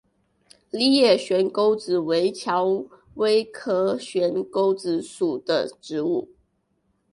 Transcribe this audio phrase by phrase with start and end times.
[0.71, 6.29] 梨叶悬钩子为蔷薇科悬钩子属的植物。